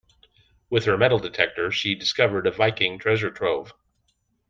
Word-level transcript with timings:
With 0.71 0.85
her 0.85 0.97
metal 0.97 1.19
detector 1.19 1.69
she 1.71 1.93
discovered 1.93 2.47
a 2.47 2.51
Viking 2.51 2.97
treasure 2.97 3.29
trove. 3.29 3.71